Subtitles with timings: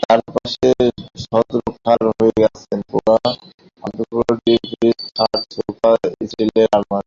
[0.00, 0.70] চারপাশে
[1.22, 3.16] ছত্রখান হয়ে আছে পোড়া
[3.82, 5.90] আধপোড়া টিভি, ফ্রিজ, খাট, সোফা,
[6.28, 7.04] স্টিলের আলমারি।